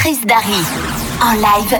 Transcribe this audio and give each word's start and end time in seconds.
Chris 0.00 0.18
Darry. 0.24 0.64
En 1.20 1.36
live. 1.40 1.78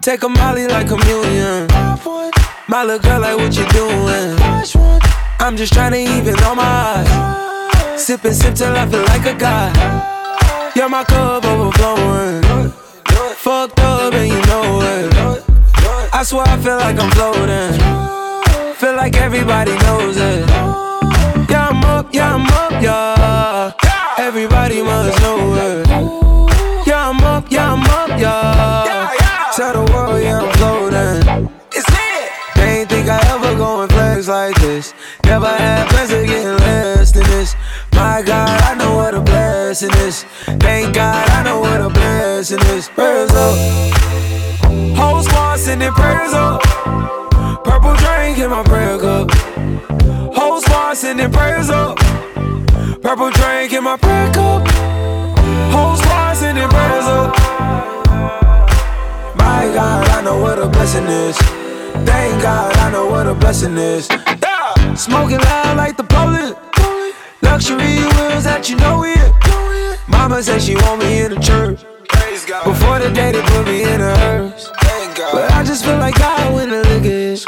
Take 0.00 0.22
a 0.22 0.28
molly 0.28 0.68
like 0.68 0.86
communion. 0.86 1.66
My 2.68 2.84
little 2.84 3.00
girl, 3.00 3.20
like 3.20 3.36
what 3.36 3.56
you 3.56 3.66
doing? 3.70 4.97
I'm 5.40 5.56
just 5.56 5.72
trying 5.72 5.92
to 5.92 5.98
even 5.98 6.34
on 6.44 6.56
my 6.56 6.64
eyes. 6.64 8.02
Sip 8.04 8.24
and 8.24 8.34
sip 8.34 8.54
till 8.54 8.74
I 8.76 8.86
feel 8.86 9.02
like 9.04 9.24
a 9.26 9.34
god. 9.34 10.76
You're 10.76 10.88
my 10.88 11.04
cup 11.04 11.44
overflowing. 11.44 12.72
Fucked 13.36 13.80
up 13.80 14.12
and 14.14 14.28
you 14.28 14.40
know 14.46 14.80
it. 14.82 15.44
I 16.12 16.22
swear 16.24 16.44
I 16.46 16.56
feel 16.58 16.76
like 16.76 16.98
I'm 16.98 17.10
floating. 17.12 18.74
Feel 18.74 18.96
like 18.96 19.16
everybody 19.16 19.72
knows 19.78 20.16
it. 20.16 20.48
Yeah, 21.50 21.68
I'm 21.70 21.84
up, 21.84 22.12
yeah, 22.12 22.34
I'm 22.34 22.46
up, 22.46 22.82
yeah. 22.82 23.72
Everybody 24.18 24.82
must 24.82 25.20
know 25.22 25.54
it. 25.54 25.88
Yeah, 26.86 27.08
I'm 27.08 27.22
up, 27.22 27.46
yeah, 27.50 27.72
I'm 27.72 27.82
up, 27.84 28.20
yeah. 28.20 29.12
Tell 29.56 29.84
the 29.84 29.92
world, 29.92 30.22
yeah, 30.22 30.40
I'm 30.40 30.52
floating. 30.58 31.50
It's 31.72 31.88
it. 31.88 32.30
They 32.54 32.80
ain't 32.80 32.88
think 32.88 33.08
I 33.08 33.18
ever 33.34 33.56
go 33.56 33.82
and 33.82 33.90
flex 33.90 34.28
like 34.28 34.54
this. 34.60 34.94
Never 35.28 35.46
had 35.46 35.86
plans 35.90 36.10
of 36.10 36.26
getting 36.26 36.56
less 36.64 37.12
than 37.12 37.22
this. 37.24 37.54
My 37.92 38.22
God, 38.24 38.48
I 38.62 38.74
know 38.74 38.96
what 38.96 39.14
a 39.14 39.20
blessing 39.20 39.90
is. 40.06 40.24
Thank 40.58 40.94
God, 40.94 41.28
I 41.28 41.42
know 41.44 41.60
what 41.60 41.82
a 41.82 41.90
blessing 41.90 42.60
is. 42.72 42.88
Prayers 42.88 43.30
up. 43.32 43.58
Whole 44.96 45.22
squad 45.22 45.58
sending 45.58 45.92
prayers 45.92 46.32
up. 46.32 46.62
Purple 47.62 47.94
drink 47.96 48.38
in 48.38 48.48
my 48.48 48.62
prayer 48.64 48.98
cup. 48.98 49.30
Whole 50.34 50.62
squad 50.62 50.96
sending 50.96 51.30
prayers 51.30 51.68
up. 51.68 51.98
Purple 53.02 53.30
drink 53.30 53.74
in 53.74 53.84
my 53.84 53.98
prayer 53.98 54.32
cup. 54.32 54.66
Whole 55.70 55.96
squad 55.96 56.36
sending 56.38 56.68
prayers 56.70 57.04
up. 57.04 57.36
My 59.36 59.70
God, 59.76 60.08
I 60.08 60.22
know 60.22 60.40
what 60.40 60.58
a 60.58 60.66
blessing 60.68 61.04
is. 61.04 61.36
Thank 62.06 62.42
God, 62.42 62.74
I 62.78 62.90
know 62.90 63.06
what 63.10 63.26
a 63.26 63.34
blessing 63.34 63.76
is. 63.76 64.08
Smoking 64.96 65.38
loud 65.38 65.76
like 65.76 65.96
the 65.96 66.04
police. 66.04 66.54
Luxury 67.42 67.98
wheels 68.16 68.44
that 68.44 68.68
you 68.68 68.76
know 68.76 69.04
it. 69.04 69.32
Mama 70.08 70.42
said 70.42 70.60
she 70.62 70.74
want 70.76 71.00
me 71.00 71.22
in 71.22 71.34
the 71.34 71.40
church. 71.40 71.84
Before 72.64 72.98
the 72.98 73.10
day 73.12 73.32
they 73.32 73.42
put 73.42 73.66
me 73.66 73.82
in 73.82 74.00
a 74.00 74.16
hearse. 74.18 74.70
But 75.32 75.50
I 75.52 75.62
just 75.64 75.84
feel 75.84 75.98
like 75.98 76.16
God 76.16 76.54
when 76.54 76.70
the 76.70 76.82
is. 77.04 77.44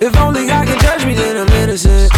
If 0.00 0.16
only 0.16 0.46
God 0.46 0.66
can 0.66 0.78
judge 0.80 1.06
me, 1.06 1.14
then 1.14 1.36
I'm 1.36 1.48
innocent. 1.54 2.12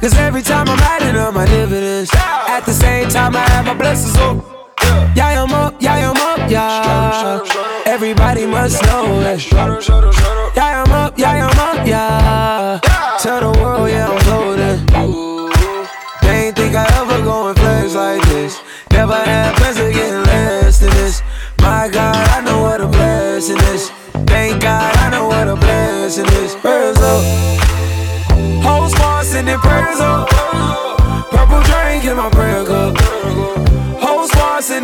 Cause 0.00 0.14
every 0.18 0.42
time 0.42 0.68
I'm 0.68 0.78
adding 0.78 1.16
up 1.16 1.34
my 1.34 1.46
dividends. 1.46 2.10
At 2.14 2.64
the 2.66 2.72
same 2.72 3.08
time, 3.08 3.34
I 3.34 3.40
have 3.50 3.64
my 3.64 3.74
blessings 3.74 4.16
up. 4.16 4.63
Yeah, 5.16 5.42
I'm 5.42 5.52
up, 5.52 5.80
yeah, 5.80 6.10
I'm 6.10 6.16
up, 6.16 6.50
yeah. 6.50 7.40
Everybody 7.86 8.46
must 8.46 8.82
know 8.84 9.20
it. 9.20 9.52
Yeah, 9.52 10.84
I'm 10.86 10.92
up, 10.92 11.18
yeah, 11.18 11.48
I'm 11.48 11.58
up, 11.58 11.86
yeah. 11.86 12.80
Tell 13.20 13.40
the 13.40 13.60
world, 13.60 13.88
yeah, 13.88 14.08
I'm 14.08 14.18
floating. 14.24 14.86
They 16.22 16.46
ain't 16.46 16.56
think 16.56 16.74
I 16.74 16.84
ever 17.00 17.22
go 17.22 17.48
and 17.48 17.58
flex 17.58 17.94
like 17.94 18.22
this. 18.28 18.60
Never 18.90 19.14
had 19.14 19.56
plans 19.56 19.78
of 19.78 19.92
getting 19.92 20.22
less 20.24 20.80
than 20.80 20.90
this. 20.90 21.22
My 21.60 21.88
God, 21.88 22.16
I 22.36 22.40
know 22.44 22.62
what 22.62 22.80
a 22.80 22.86
blessing 22.86 23.58
is. 23.74 23.90
Thank 24.26 24.62
God, 24.62 24.96
I 24.96 25.10
know 25.10 25.26
what 25.26 25.48
a 25.48 25.56
blessing 25.56 26.26
is. 26.42 26.54
Prayers 26.56 26.98
up. 26.98 27.24
Whole 28.62 28.88
squad 28.88 29.24
sending 29.24 29.58
prayers 29.58 30.00
up. 30.00 30.28
Purple 31.30 31.62
drink 31.62 32.04
in 32.04 32.16
my 32.16 32.30
prayer 32.30 32.64
cup 32.64 32.73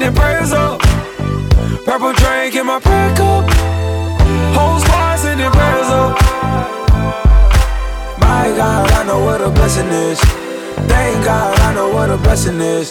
sending 0.01 0.19
prayers 0.19 0.53
up. 0.53 0.81
Purple 1.85 2.13
drink 2.15 2.55
in 2.55 2.67
my 2.67 2.81
prayer 2.81 3.15
cup. 3.17 3.45
Whole 4.57 4.79
squad 4.81 5.19
sending 5.19 5.51
prayers 5.51 5.89
up. 5.89 6.19
My 8.19 8.53
God, 8.57 8.91
I 8.93 9.05
know 9.05 9.23
what 9.25 9.43
a 9.43 9.51
blessing 9.51 9.89
is. 9.89 10.19
Thank 10.89 11.25
God, 11.25 11.59
I 11.61 11.75
know 11.75 11.93
what 11.93 12.11
a 12.11 12.17
blessing 12.17 12.61
is. 12.61 12.91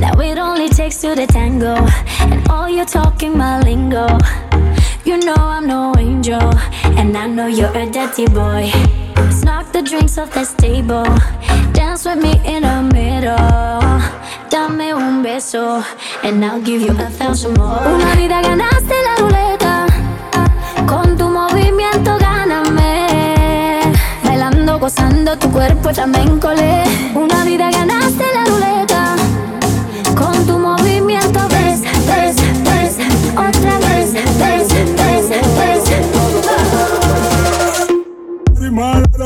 Now 0.00 0.20
it 0.20 0.38
only 0.38 0.68
takes 0.68 1.00
two 1.00 1.14
to 1.14 1.26
tango, 1.28 1.76
and 2.20 2.48
all 2.48 2.68
you're 2.68 2.86
talking 2.86 3.38
my 3.38 3.60
lingo. 3.60 4.18
You 5.04 5.18
know 5.18 5.36
I'm 5.36 5.68
no 5.68 5.94
angel, 5.96 6.52
and 6.98 7.16
I 7.16 7.28
know 7.28 7.46
you're 7.46 7.76
a 7.76 7.86
dirty 7.86 8.26
boy. 8.26 8.70
Snuck 9.30 9.72
the 9.72 9.82
drinks 9.82 10.18
off 10.18 10.32
this 10.32 10.54
table. 10.54 11.04
Dance 11.98 12.14
with 12.14 12.22
me 12.22 12.32
in 12.44 12.62
the 12.62 12.82
middle. 12.94 13.34
Dame 14.48 14.94
un 14.94 15.20
beso, 15.20 15.82
and 16.22 16.44
I'll 16.44 16.60
give 16.60 16.80
you 16.80 16.92
a 16.92 17.10
thousand 17.10 17.58
more. 17.58 17.80
Una 17.88 18.14
vida 18.14 18.40
ganaste 18.40 18.94
la 19.02 19.16
ruleta. 19.18 19.86
Con 20.86 21.16
tu 21.16 21.28
movimiento 21.28 22.16
gáname. 22.20 23.80
Bailando, 24.22 24.78
gozando 24.78 25.36
tu 25.38 25.50
cuerpo 25.50 25.92
flamenco 25.92 26.52
le. 26.52 26.84
Una 27.14 27.44
vida 27.44 27.68
ganaste 27.68 28.24
la 28.32 28.44
ruleta. 28.44 29.16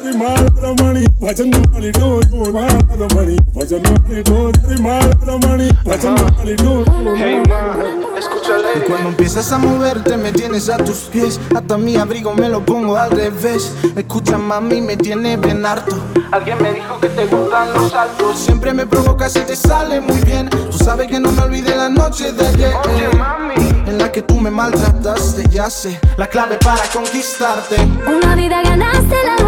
Y 8.75 8.81
cuando 8.89 9.09
empiezas 9.11 9.53
a 9.53 9.59
moverte 9.59 10.17
me 10.17 10.33
tienes 10.33 10.69
a 10.69 10.77
tus 10.79 10.99
pies. 11.13 11.39
Hasta 11.55 11.79
mi 11.79 11.97
abrigo 11.97 12.35
me 12.35 12.49
lo 12.49 12.65
pongo 12.65 12.97
al 12.97 13.11
revés. 13.11 13.73
Escucha 13.97 14.39
mami 14.39 14.81
me 14.81 14.97
tiene 14.97 15.37
bien 15.37 15.65
harto. 15.65 15.97
Alguien 16.33 16.61
me 16.63 16.73
dijo 16.73 16.99
que 17.01 17.09
te 17.09 17.27
gustan 17.27 17.73
los 17.73 17.91
saltos, 17.93 18.39
Siempre 18.39 18.73
me 18.73 18.87
provocas 18.87 19.37
y 19.37 19.41
te 19.41 19.55
sale 19.55 20.01
muy 20.01 20.21
bien. 20.23 20.49
Tú 20.49 20.79
sabes 20.79 21.07
que 21.07 21.21
no 21.21 21.31
me 21.31 21.43
olvidé 21.43 21.77
la 21.77 21.89
noche 21.89 22.33
de 22.33 22.47
ayer. 22.47 22.75
Oye, 22.93 23.09
mami. 23.17 23.73
En 23.87 23.99
la 23.99 24.11
que 24.11 24.23
tú 24.23 24.41
me 24.41 24.51
maltrataste, 24.51 25.45
ya 25.51 25.69
sé. 25.69 26.01
La 26.17 26.27
clave 26.27 26.57
para 26.65 26.83
conquistarte. 26.93 27.77
Una 28.07 28.35
vida 28.35 28.63
ganaste 28.63 29.17
la 29.27 29.42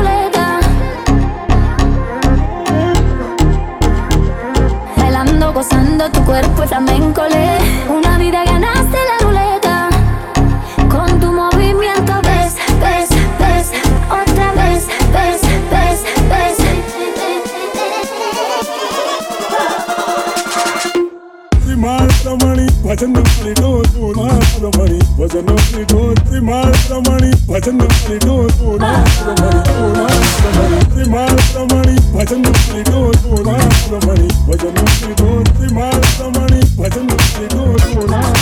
gozando, 5.55 6.11
tu 6.11 6.21
cuerpo 6.25 6.65
flamenco. 6.67 7.23
Una 7.89 8.19
vida 8.19 8.45
ganaste 8.45 8.99
la 9.11 9.25
ruleta. 9.25 9.89
Con 10.89 11.21
tu 11.21 11.33
movimiento 11.33 12.13
ves, 12.23 12.57
ves, 12.81 13.09
ves. 13.39 13.71
Otra 14.11 14.53
vez, 14.53 14.89
ves, 15.13 15.41
ves, 15.71 16.03
ves. 16.29 16.65
Mani, 24.77 24.99
bhajan 25.19 25.45
mani 25.45 25.85
do 25.87 26.15
do 26.15 26.41
mani, 26.41 27.31
bhajan 27.49 27.75
mani 27.77 28.19
do 28.19 28.49
do 28.49 28.79
mani, 28.79 29.05
mani, 31.71 31.95
bhajan 32.15 32.41
mani 32.43 32.83
do 32.85 33.13
do 33.13 33.43
mani, 34.07 34.29
bhajan 34.47 34.73
mani 34.75 35.11
do 35.15 35.29
do 35.45 35.61
mani, 36.31 36.61
bhajan 36.79 37.05
mani 37.09 37.45
do 37.49 37.61
do 37.79 38.07
mani. 38.07 38.35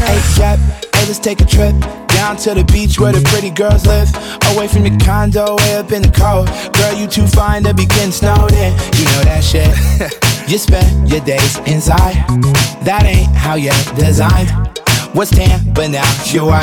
Hey, 0.00 0.18
let's 1.06 1.18
take 1.18 1.40
a 1.40 1.44
trip 1.44 1.74
down 2.08 2.36
to 2.36 2.54
the 2.54 2.64
beach 2.72 2.98
where 3.00 3.12
the 3.12 3.20
pretty 3.30 3.50
girls 3.50 3.86
live. 3.86 4.08
Away 4.54 4.68
from 4.68 4.82
the 4.82 5.04
condo, 5.04 5.56
way 5.56 5.76
up 5.76 5.92
in 5.92 6.02
the 6.02 6.10
cold. 6.10 6.48
Girl, 6.74 6.94
you 6.94 7.06
too 7.06 7.26
fine 7.26 7.62
to 7.64 7.74
be 7.74 7.86
getting 7.86 8.12
snowed 8.12 8.52
in. 8.52 8.72
You 8.98 9.04
know 9.06 9.22
that 9.24 9.42
shit. 9.42 9.70
you 10.48 10.58
spend 10.58 11.10
your 11.10 11.20
days 11.20 11.58
inside. 11.66 12.16
That 12.84 13.04
ain't 13.04 13.34
how 13.34 13.54
you're 13.54 13.72
designed. 13.96 14.79
Was 15.14 15.30
tan, 15.30 15.60
but 15.74 15.90
now 15.90 16.06
you're 16.26 16.46
white. 16.46 16.62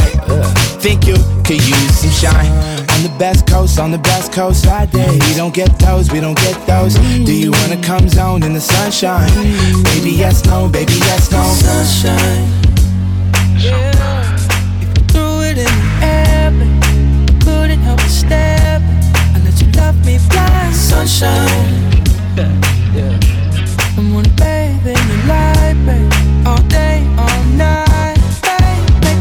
Think 0.79 1.05
you 1.05 1.15
could 1.43 1.61
use 1.67 1.99
some 1.99 2.11
shine. 2.11 2.51
On 2.95 3.03
the 3.03 3.13
best 3.19 3.45
coast, 3.45 3.77
on 3.79 3.91
the 3.91 3.97
best 3.97 4.31
coast, 4.31 4.63
side 4.63 4.89
days. 4.91 5.19
We 5.27 5.33
don't 5.35 5.53
get 5.53 5.77
those, 5.79 6.11
we 6.11 6.19
don't 6.21 6.37
get 6.37 6.55
those. 6.65 6.95
Do 6.95 7.33
you 7.33 7.51
wanna 7.51 7.81
come 7.83 8.07
zone 8.07 8.43
in 8.43 8.53
the 8.53 8.61
sunshine? 8.61 9.29
Baby, 9.83 10.11
yes, 10.11 10.45
no, 10.45 10.69
baby, 10.69 10.93
yes, 10.93 11.29
no. 11.31 11.43
Sunshine. 11.43 12.47
Yeah. 13.57 14.37
If 14.81 14.97
you 14.97 15.03
threw 15.11 15.41
it 15.41 15.57
in 15.57 15.65
the 15.65 16.05
air, 16.05 16.51
but 16.51 17.43
couldn't 17.43 17.79
help 17.79 17.97
but 17.97 18.09
stare. 18.09 18.81
I 19.35 19.39
let 19.43 19.59
you 19.61 19.69
love 19.73 19.97
me 20.05 20.19
blind. 20.29 20.73
Sunshine. 20.73 21.91
Yeah. 22.37 22.51
yeah. 22.95 23.19
I'm 23.97 24.13
gonna 24.13 24.29
bathe 24.29 24.87
in 24.87 25.07
your 25.09 25.25
light, 25.27 25.75
babe. 25.85 26.47
All 26.47 26.61
day, 26.69 27.05
all 27.17 27.43
night, 27.43 27.65
babe. 27.65 27.85
Make 27.85 27.86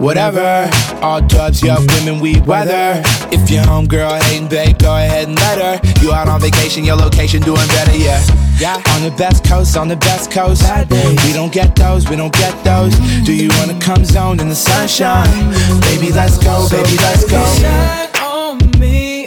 Whatever, 0.00 0.70
all 1.02 1.20
dubs, 1.20 1.62
yup, 1.62 1.80
women, 1.92 2.20
we 2.20 2.40
weather. 2.40 3.02
If 3.30 3.50
your 3.50 3.62
homegirl 3.64 4.22
hating, 4.22 4.48
babe, 4.48 4.78
go 4.78 4.96
ahead 4.96 5.28
and 5.28 5.36
let 5.36 5.58
her. 5.60 6.02
You 6.02 6.14
out 6.14 6.26
on 6.26 6.40
vacation, 6.40 6.84
your 6.84 6.96
location 6.96 7.42
doing 7.42 7.68
better, 7.68 7.94
yeah. 7.94 8.18
Yeah. 8.58 8.82
On 8.94 9.02
the 9.02 9.14
best 9.18 9.44
coast, 9.44 9.76
on 9.76 9.88
the 9.88 9.96
best 9.96 10.30
coast. 10.30 10.62
We 10.90 11.34
don't 11.34 11.52
get 11.52 11.76
those, 11.76 12.08
we 12.08 12.16
don't 12.16 12.32
get 12.32 12.64
those. 12.64 12.96
Do 13.26 13.34
you 13.34 13.50
wanna 13.58 13.78
come 13.78 14.06
zone 14.06 14.40
in 14.40 14.48
the 14.48 14.54
sunshine? 14.54 15.28
Baby, 15.82 16.12
let's 16.12 16.38
go, 16.38 16.66
baby, 16.70 16.96
let's 16.96 17.30
go. 17.30 17.44
Shine 17.60 18.08
on 18.22 18.80
me, 18.80 19.19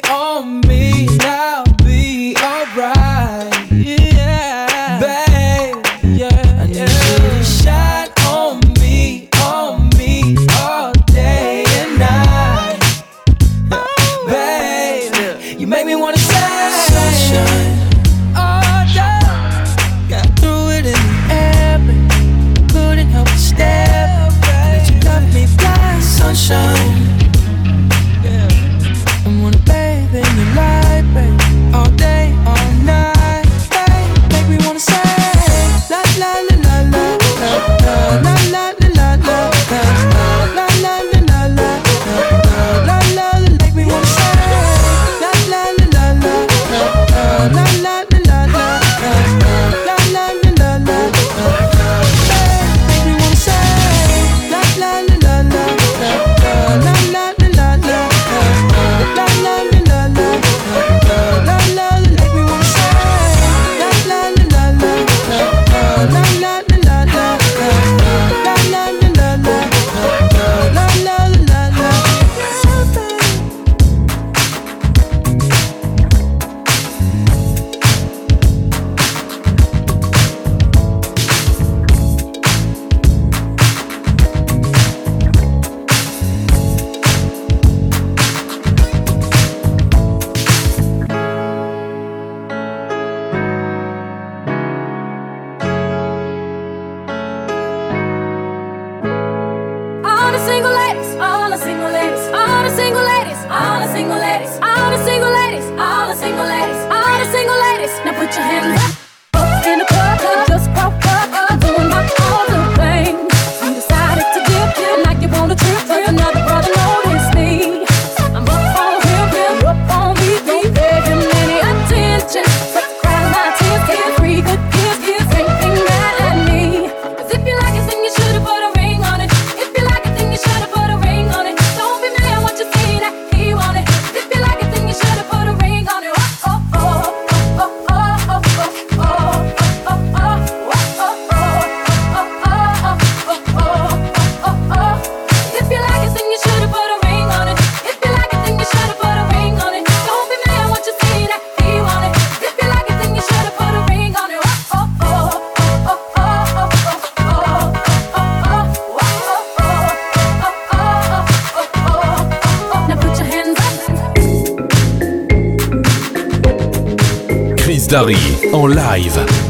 Chris 167.93 168.01
Darry 168.01 168.17
en 168.51 168.67
live. 168.67 169.42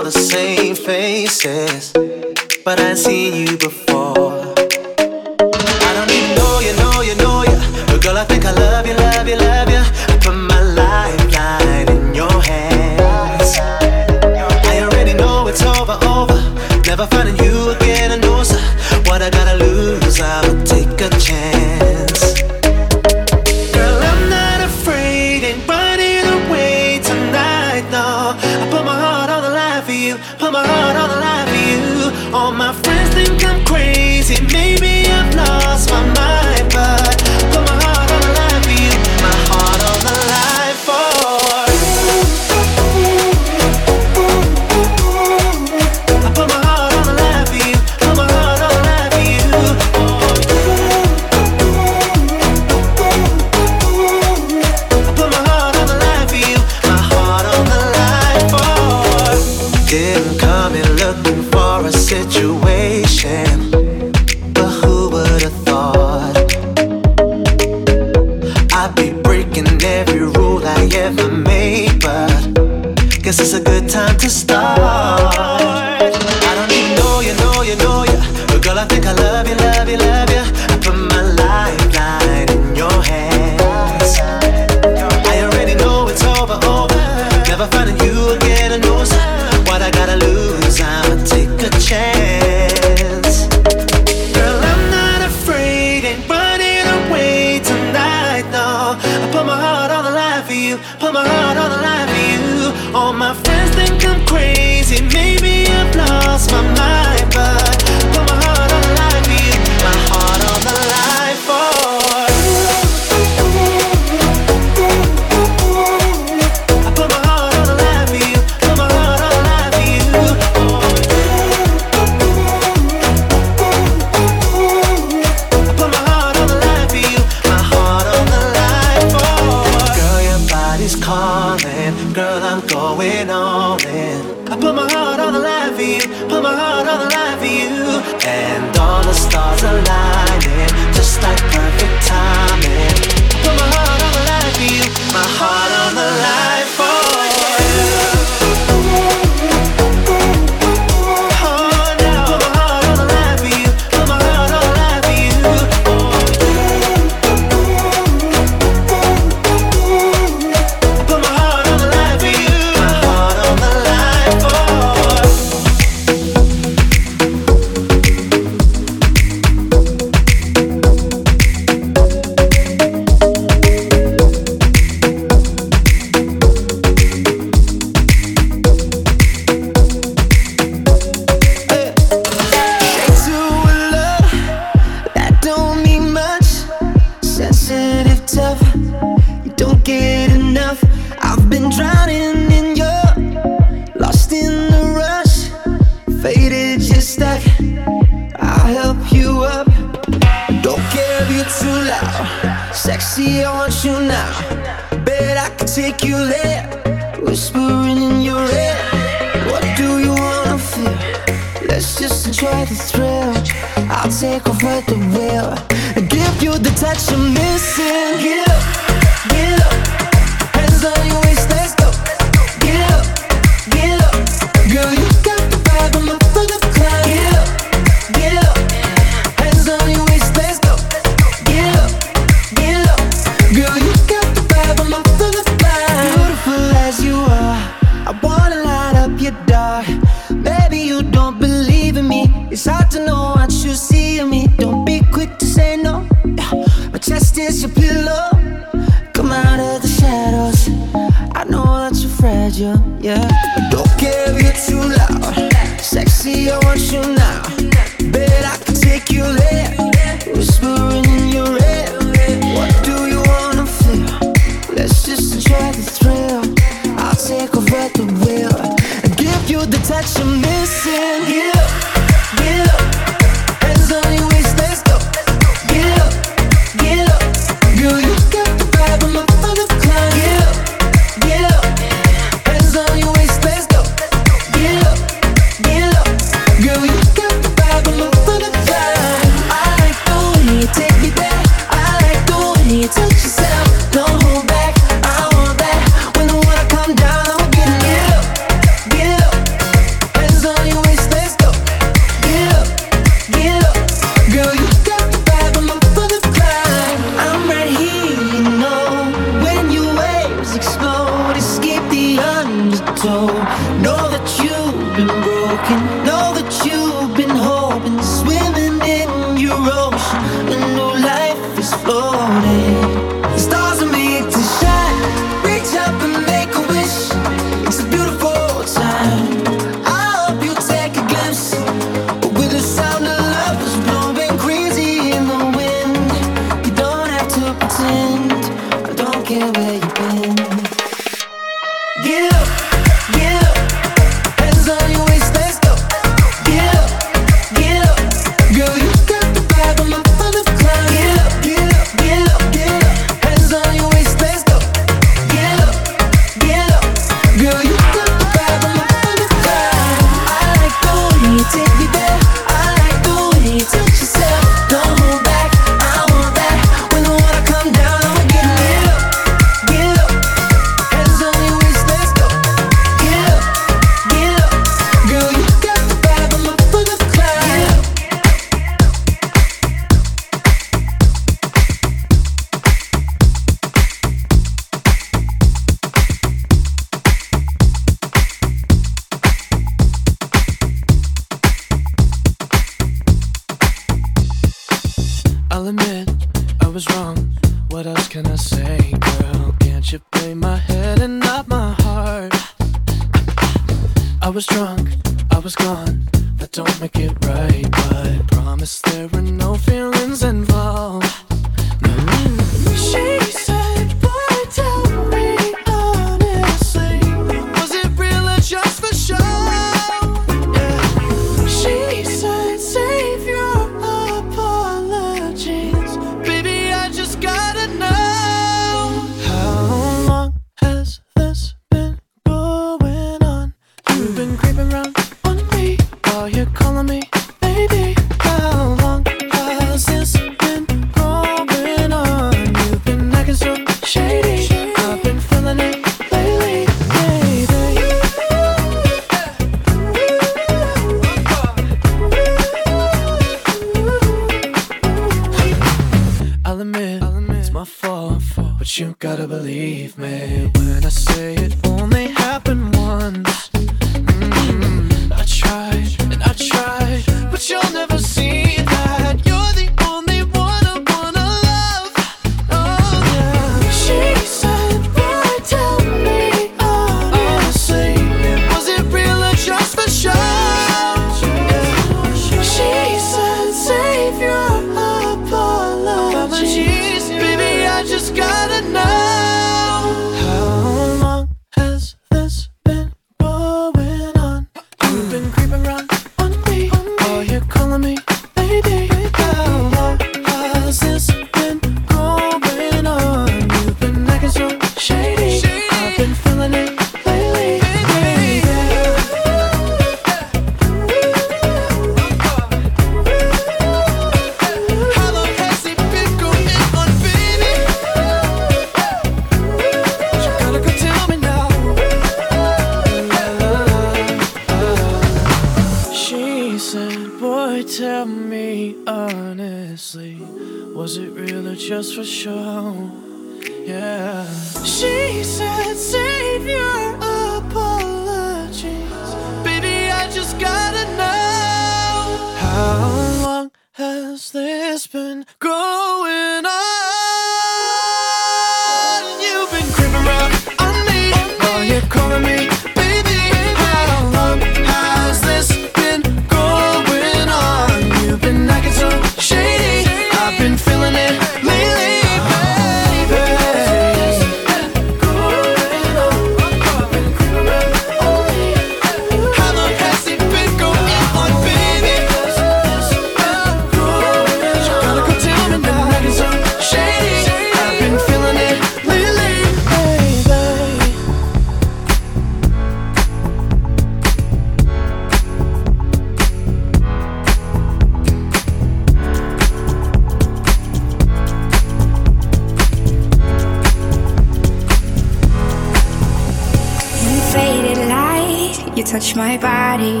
body. 599.76 600.00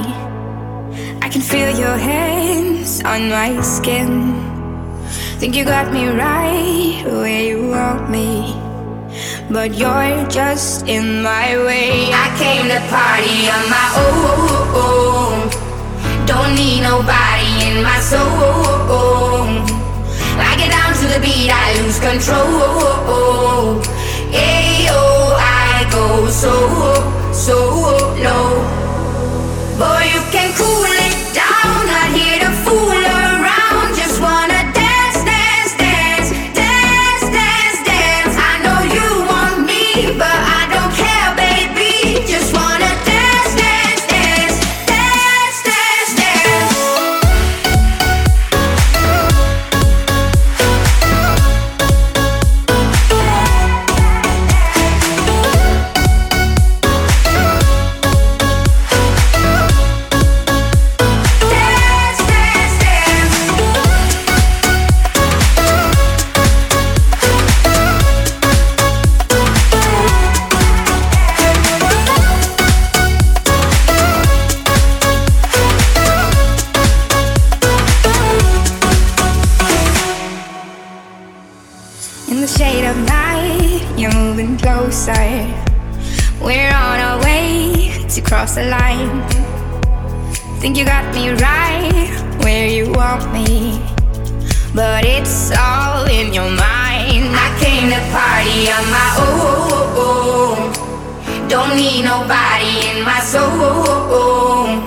I 1.20 1.28
can 1.28 1.42
feel 1.42 1.70
your 1.78 1.98
hands 1.98 3.02
on 3.04 3.28
my 3.28 3.60
skin. 3.60 4.10
Think 5.38 5.54
you 5.54 5.64
got 5.64 5.92
me 5.92 6.08
right 6.08 7.04
where 7.04 7.42
you 7.50 7.68
want 7.68 8.08
me. 8.10 8.56
But 9.50 9.76
you're 9.76 10.26
just 10.28 10.86
in 10.86 11.22
my 11.22 11.48
way. 11.68 12.10
I 12.24 12.28
came 12.42 12.66
to 12.72 12.80
party 12.94 13.38
on 13.56 13.64
my 13.76 13.88
own. 14.06 15.36
Don't 16.30 16.52
need 16.60 16.80
nobody 16.80 17.52
in 17.68 17.76
my 17.82 18.00
soul. 18.00 19.46
I 20.48 20.52
get 20.60 20.70
down 20.78 20.92
to 21.00 21.06
the 21.12 21.20
beat, 21.20 21.50
I 21.52 21.66
lose 21.78 22.00
control. 22.00 23.82
Ayo, 24.32 25.02
I 25.36 25.86
go 25.92 26.28
so, 26.42 26.54
so 27.32 27.56
low. 28.24 28.85
Boy, 29.78 30.08
you 30.14 30.22
can 30.32 30.54
cool 30.56 30.84
it 30.88 31.34
down, 31.34 31.86
honey. 31.86 32.25
Think 88.56 88.72
you 90.78 90.86
got 90.86 91.14
me 91.14 91.28
right 91.28 92.08
where 92.38 92.66
you 92.66 92.90
want 92.90 93.30
me, 93.30 93.78
but 94.74 95.04
it's 95.04 95.52
all 95.54 96.06
in 96.06 96.32
your 96.32 96.48
mind. 96.48 97.36
I 97.36 97.54
came 97.60 97.90
to 97.92 98.00
party 98.16 98.72
on 98.72 98.88
my 98.96 99.12
own. 100.00 100.72
Don't 101.48 101.76
need 101.76 102.06
nobody 102.06 102.88
in 102.88 103.04
my 103.04 103.20
soul. 103.20 104.80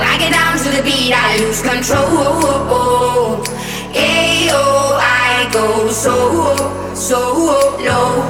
I 0.00 0.16
get 0.18 0.32
down 0.32 0.56
to 0.56 0.70
the 0.74 0.80
beat, 0.82 1.12
I 1.12 1.36
lose 1.36 1.60
control. 1.60 3.44
Ayo, 3.92 4.96
I 4.96 5.44
go 5.52 5.90
so 5.90 6.56
so 6.94 7.20
low. 7.76 8.24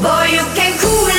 Boy, 0.00 0.28
you 0.30 0.46
can 0.54 0.78
cool. 0.78 1.17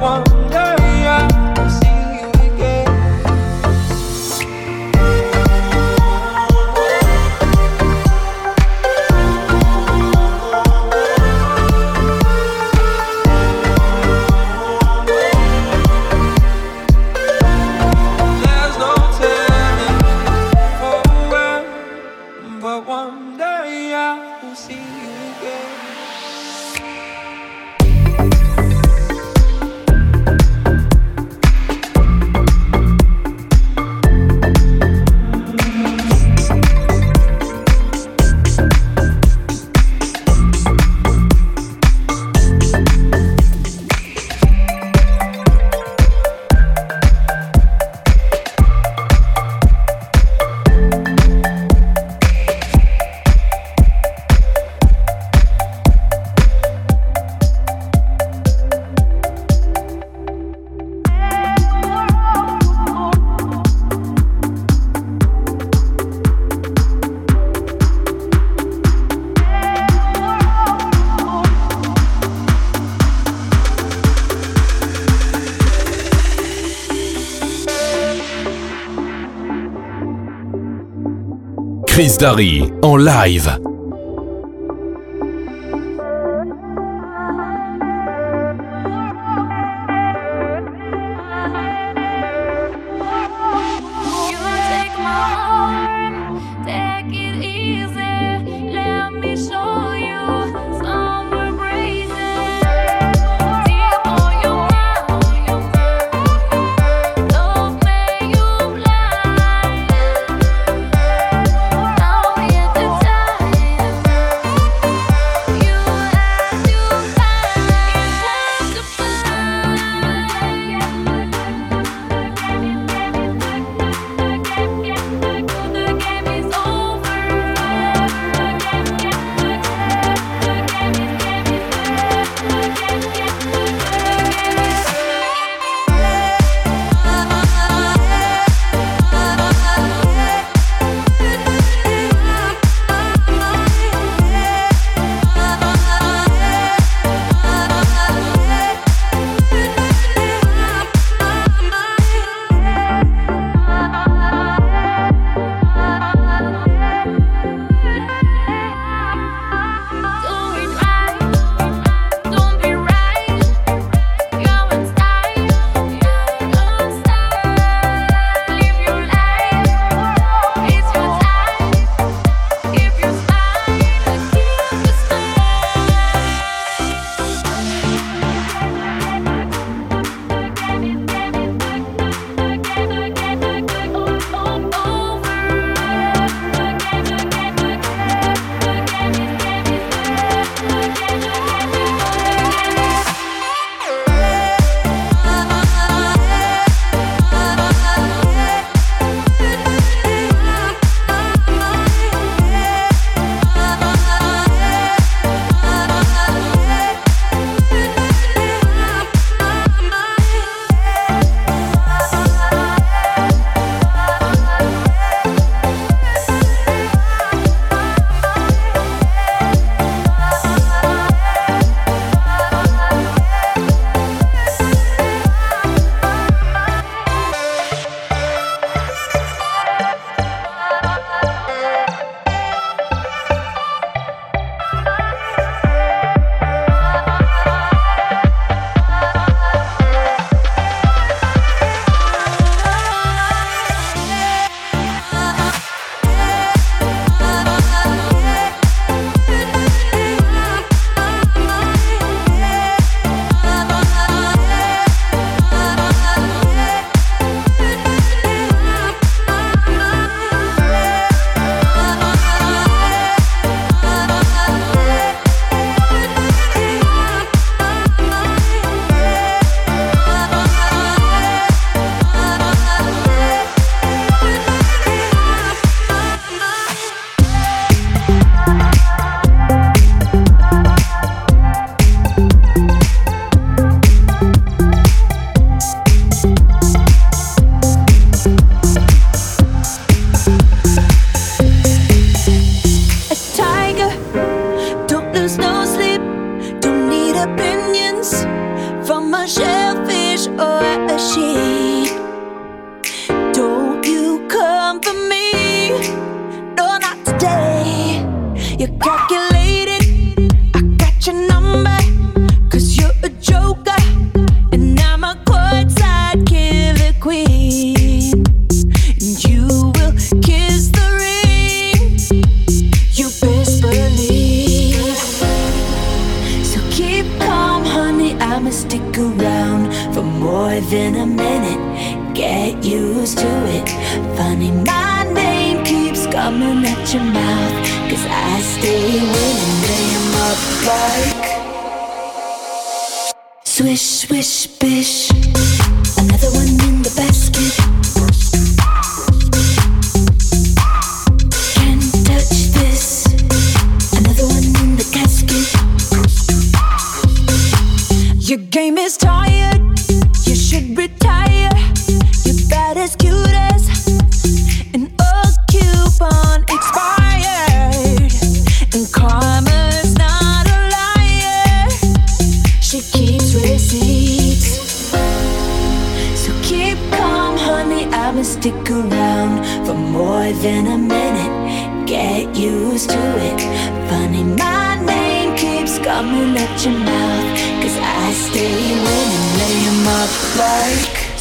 one. 0.00 0.27
Chris 82.18 82.26
Darry 82.26 82.72
en 82.82 82.96
live. 82.96 83.67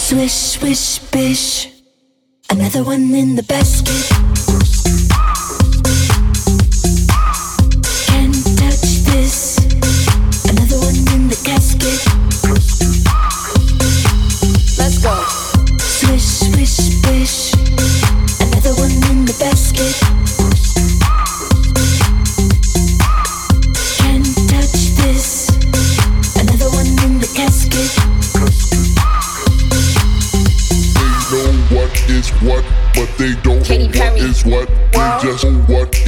Swish, 0.07 0.31
swish, 0.31 0.99
bish. 1.11 1.67
Another 2.49 2.81
one 2.81 3.13
in 3.13 3.35
the 3.35 3.43
basket. 3.43 5.06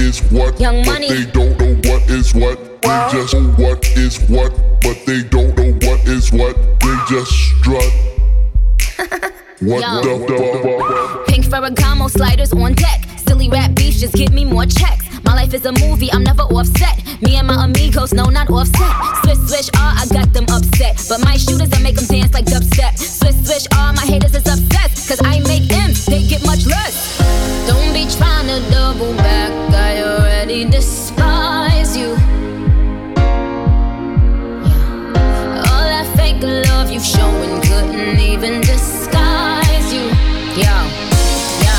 Young 0.09 0.83
money. 0.87 1.07
They 1.07 1.25
don't 1.31 1.55
know 1.59 1.75
what 1.85 2.09
is 2.09 2.33
what. 2.33 2.81
They 2.81 3.09
just 3.11 3.35
know 3.35 3.51
what 3.63 3.85
is 3.95 4.17
what, 4.27 4.51
but 4.81 4.97
they 5.05 5.21
don't 5.21 5.55
know 5.55 5.71
what 5.87 6.07
is 6.07 6.31
what. 6.31 6.55
They 6.79 6.97
just 7.07 7.31
strut. 7.31 7.83
what 9.61 9.81
Yo. 9.85 10.01
the 10.01 10.25
fuck? 10.27 11.27
Pink 11.27 11.45
Ferragamo 11.45 12.09
sliders 12.09 12.51
on 12.53 12.73
deck. 12.73 13.05
Silly 13.17 13.49
rap 13.49 13.75
beats 13.75 13.99
just 13.99 14.15
give 14.15 14.33
me 14.33 14.45
more 14.45 14.65
checks. 14.65 15.05
My 15.23 15.35
life 15.35 15.53
is 15.53 15.65
a 15.67 15.73
movie, 15.73 16.11
I'm 16.11 16.23
never 16.23 16.41
offset. 16.41 16.97
Me 17.21 17.35
and 17.35 17.45
my 17.45 17.65
amigos, 17.65 18.11
no, 18.11 18.25
not 18.25 18.49
offset. 18.49 18.91
Swish, 19.23 19.37
swish, 19.47 19.69
ah, 19.75 20.01
I 20.01 20.07
got 20.11 20.33
them 20.33 20.45
upset. 20.49 20.97
But 21.07 21.23
my 21.23 21.37
shooters, 21.37 21.69
I 21.71 21.83
make 21.83 21.97
them 21.97 22.05
dance 22.07 22.33
like 22.33 22.45
dubstep. 22.45 22.97
Swish, 22.97 23.35
swish, 23.45 23.67
ah, 23.73 23.93
my 23.95 24.01
haters 24.01 24.33
is 24.33 24.47
obsessed. 24.47 25.07
Cause 25.07 25.21
I 25.23 25.39
make 25.41 25.71
M's, 25.71 26.05
they 26.07 26.25
get 26.25 26.43
much 26.45 26.65
less. 26.65 27.17
Don't 27.67 27.93
be 27.93 28.07
trying 28.09 28.47
to 28.47 28.57
double 28.71 29.13
back, 29.17 29.48
I 29.48 29.48
already 30.49 30.69
despise 30.69 31.95
you. 31.95 32.09
All 35.69 35.85
that 35.85 36.11
fake 36.17 36.41
love 36.41 36.89
you 36.89 36.99
showing 36.99 37.61
couldn't 37.61 38.19
even 38.19 38.61
disguise 38.61 39.93
you. 39.93 40.09
Yo, 40.57 40.73
yo. 41.61 41.77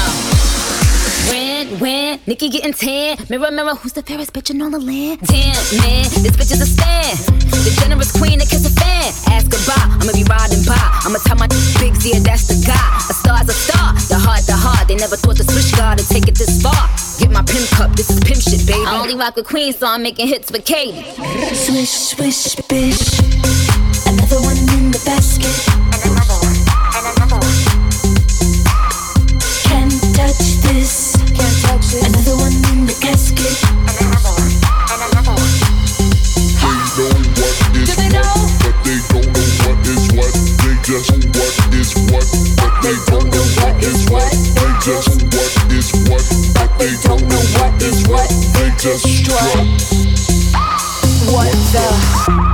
When, 1.31 1.81
when, 1.81 2.21
Nicki 2.29 2.49
getting 2.49 2.73
tan. 2.73 3.19
Mirror, 3.29 3.51
mirror, 3.51 3.75
who's 3.75 3.93
the 3.93 4.03
fairest 4.03 4.33
bitch 4.33 4.51
in 4.51 4.63
all 4.63 4.71
the 4.71 4.79
land? 4.79 5.19
Damn, 5.27 5.57
man, 5.83 6.07
this 6.23 6.37
bitch 6.39 6.53
is 6.53 6.61
a 6.61 6.67
stan. 6.67 7.17
The 7.51 7.77
generous 7.81 8.13
queen 8.13 8.39
that 8.39 8.49
kiss 8.49 8.65
a 8.67 8.71
fan. 8.81 9.11
Ask 9.35 9.51
goodbye, 9.51 9.99
I'ma 9.99 10.13
be 10.15 10.23
riding 10.31 10.63
by. 10.65 10.79
I'ma 11.03 11.19
tell 11.27 11.37
my 11.37 11.49
bigs, 11.81 12.07
yeah, 12.07 12.21
that's 12.21 12.47
the 12.47 12.55
guy. 12.65 12.97
A 13.11 13.15
star's 13.15 13.49
a 13.49 13.53
star, 13.53 13.95
the 14.07 14.19
heart, 14.19 14.47
the 14.47 14.55
heart. 14.55 14.87
They 14.87 14.95
never 14.95 15.17
thought 15.17 15.39
the 15.39 15.45
switch 15.45 15.77
guard 15.77 15.99
to 15.99 16.07
take 16.07 16.29
it 16.29 16.39
this 16.39 16.63
far. 16.63 17.10
Get 17.21 17.31
my 17.33 17.43
pimp 17.43 17.69
cup, 17.77 17.93
this 17.97 18.09
is 18.09 18.19
pimp 18.21 18.41
shit, 18.41 18.67
baby. 18.67 18.83
I 18.87 18.99
only 18.99 19.15
rock 19.15 19.37
with 19.37 19.47
queens, 19.47 19.77
so 19.77 19.87
I'm 19.87 20.03
making 20.03 20.27
hits 20.27 20.51
with 20.51 20.65
Katy. 20.65 21.05
Swish, 21.53 21.91
swish, 21.91 22.57
bish. 22.67 23.21
Another 24.09 24.41
one 24.41 24.57
in 24.57 24.91
the 24.91 24.99
basket. 25.05 25.53
Can't 29.69 29.93
touch 30.17 30.65
this. 30.65 31.21
Can't 31.37 31.57
touch 31.61 31.93
it. 31.93 32.09
Another 32.09 32.37
one 32.41 32.57
in 32.73 32.87
the 32.87 32.97
casket. 33.05 33.53
Do 36.97 37.93
they 38.01 38.09
know 38.17 38.33
what 38.65 38.81
is 38.89 39.05
what, 39.13 39.29
but 39.29 39.29
they 39.29 39.29
don't 39.29 39.29
know 39.29 39.45
what 39.69 39.77
is 39.85 40.09
what. 40.17 40.33
They 40.65 40.73
just 40.89 41.13
what 41.37 41.53
is 41.77 41.93
what, 42.09 42.25
but 42.57 42.73
they 42.81 42.97
don't 43.13 43.29
know 43.29 43.45
what 43.61 43.77
is 43.85 44.09
what. 44.09 44.33
They 44.57 44.73
just 44.81 45.30
they 46.81 46.97
don't 47.03 47.21
know 47.29 47.45
what 47.61 47.83
is 47.83 48.09
what. 48.09 48.31
They 48.55 48.71
just 48.79 49.05
strut. 49.07 49.67
What 51.31 51.53
the? 51.73 52.50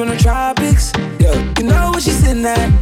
From 0.00 0.08
the 0.08 0.16
tropics. 0.16 0.92
Yeah, 1.20 1.36
you 1.58 1.64
know 1.64 1.90
what 1.90 2.02
she 2.02 2.10
sitting 2.10 2.42
at. 2.46 2.72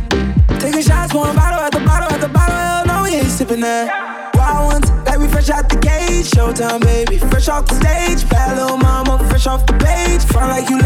Taking 0.61 0.83
shots, 0.83 1.13
one 1.13 1.35
bottle 1.35 1.59
at 1.59 1.73
the 1.73 1.81
bottle 1.81 2.15
at 2.15 2.21
the 2.21 2.29
bottle. 2.29 2.55
Hell 2.55 2.87
no, 2.87 3.03
we 3.03 3.17
ain't 3.17 3.27
sipping 3.27 3.61
that. 3.61 4.31
Wild 4.37 4.73
ones, 4.73 4.91
like 5.05 5.19
we 5.19 5.27
fresh 5.27 5.51
out 5.51 5.69
the 5.69 5.79
cage. 5.79 6.31
Showtime, 6.31 6.81
baby. 6.81 7.19
Fresh 7.19 7.49
off 7.49 7.67
the 7.67 7.75
stage. 7.75 8.29
Bad 8.31 8.57
little 8.57 8.77
mama, 8.77 9.19
fresh 9.31 9.49
off 9.49 9.67
the 9.67 9.73
page. 9.73 10.23
Front 10.31 10.51
like 10.51 10.71
you 10.71 10.78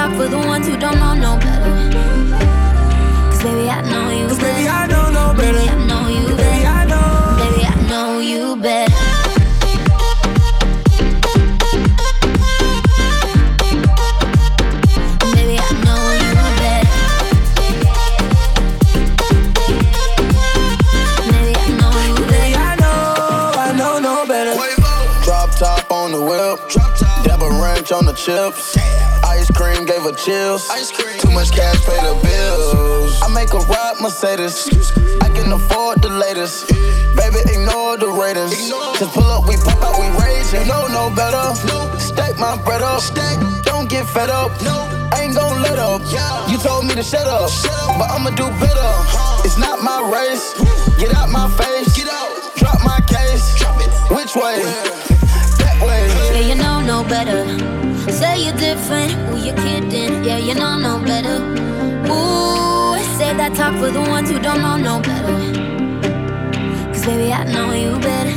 talk 0.00 0.16
for 0.16 0.28
the 0.28 0.38
ones 0.38 0.66
who 0.66 0.76
don't 0.78 0.98
know 0.98 1.14
no 1.14 1.36
better. 1.36 1.74
Cause 3.30 3.42
baby, 3.42 3.68
I 3.68 3.82
know 3.90 4.08
you 4.18 4.28
Cause 4.28 4.38
baby, 4.38 4.64
better. 4.64 4.70
I 4.70 4.86
know 4.92 5.06
no. 5.16 5.34
Baby, 5.36 5.68
I 5.68 5.76
know 5.88 6.08
you 6.08 6.24
Baby, 6.36 6.62
better. 6.64 7.04
Baby, 7.40 7.62
I 7.68 7.76
know 7.90 8.08
you 8.32 8.56
better. 8.64 8.96
Baby, 15.34 15.56
I 15.60 15.70
know 15.84 16.02
you 16.22 16.34
better. 16.60 16.96
Baby, 21.30 21.54
I 21.60 21.68
know 21.78 21.92
you 22.08 22.20
better. 22.32 22.56
I 22.56 22.74
know, 22.82 22.96
I 23.66 23.70
know 23.76 23.94
no 24.08 24.14
better. 24.26 24.54
Drop 25.24 25.50
top 25.56 25.92
on 25.92 26.12
on 27.92 28.06
the 28.06 28.14
chips. 28.14 28.76
Ice 28.76 29.09
cream 29.60 29.84
gave 29.84 30.02
her 30.08 30.12
chills. 30.12 30.64
Too 31.20 31.30
much 31.30 31.52
cash, 31.52 31.84
pay 31.84 32.00
the 32.00 32.16
bills. 32.24 33.20
I 33.20 33.28
make 33.28 33.52
a 33.52 33.60
ride 33.68 34.00
Mercedes. 34.00 34.56
I 35.20 35.28
can 35.36 35.52
afford 35.52 36.00
the 36.00 36.08
latest. 36.08 36.68
Baby, 37.12 37.40
ignore 37.52 37.98
the 37.98 38.08
Raiders. 38.08 38.56
Just 38.98 39.12
pull 39.12 39.28
up, 39.28 39.46
we 39.46 39.56
pop 39.60 39.76
out, 39.84 40.00
we 40.00 40.08
rage. 40.16 40.48
You 40.56 40.64
know 40.64 40.88
no 40.88 41.12
better. 41.14 41.44
Stack 42.00 42.38
my 42.38 42.56
bread 42.64 42.80
up. 42.80 43.02
Don't 43.64 43.88
get 43.90 44.06
fed 44.08 44.30
up. 44.30 44.50
I 45.12 45.24
ain't 45.24 45.34
gon' 45.34 45.60
let 45.60 45.78
up. 45.78 46.00
You 46.50 46.56
told 46.56 46.86
me 46.86 46.94
to 46.94 47.02
shut 47.02 47.26
up, 47.26 47.50
but 47.98 48.08
I'ma 48.10 48.30
do 48.30 48.48
better. 48.64 48.80
Uh-huh. 48.80 49.42
It's 49.44 49.58
not 49.58 49.82
my 49.82 50.00
race. 50.08 50.56
Get 50.98 51.14
out 51.14 51.28
my 51.28 51.48
face. 51.60 51.94
Get 51.94 52.08
out. 52.08 52.30
Drop 52.56 52.80
my 52.82 53.00
case. 53.04 53.44
Which 54.08 54.34
way? 54.34 54.64
That 55.60 55.76
way. 55.84 56.08
Yeah, 56.32 56.48
you 56.48 56.54
know 56.54 56.80
no 56.80 57.04
better. 57.04 57.89
Say 58.20 58.44
you're 58.44 58.52
different, 58.52 59.12
who 59.12 59.38
you 59.38 59.54
kidding? 59.54 60.22
Yeah, 60.22 60.36
you 60.36 60.54
know 60.54 60.78
no 60.78 61.02
better. 61.02 61.36
Ooh, 62.12 62.98
say 63.16 63.32
that 63.32 63.54
talk 63.54 63.74
for 63.80 63.90
the 63.90 64.02
ones 64.10 64.28
who 64.30 64.38
don't 64.38 64.60
know 64.60 64.76
no 64.76 65.00
better. 65.00 65.38
Cause 66.92 67.06
baby, 67.06 67.32
I 67.32 67.44
know 67.44 67.72
you 67.72 67.98
better. 67.98 68.36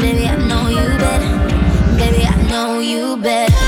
Baby, 0.00 0.24
I 0.28 0.36
know 0.46 0.68
you 0.68 0.86
better. 1.02 1.32
Baby, 1.98 2.26
I 2.26 2.36
know 2.48 2.78
you 2.78 3.16
better. 3.16 3.67